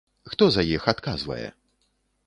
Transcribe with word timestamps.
Хто 0.31 0.47
за 0.55 0.63
іх 0.77 0.89
адказвае? 0.95 1.47